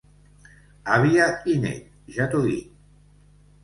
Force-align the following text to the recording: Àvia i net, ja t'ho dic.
Àvia 0.95 1.29
i 1.55 1.59
net, 1.69 1.95
ja 2.19 2.31
t'ho 2.33 2.45
dic. 2.51 2.85